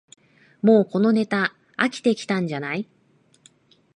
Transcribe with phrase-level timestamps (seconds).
[0.63, 2.89] もうこのネタ飽きてきたんじゃない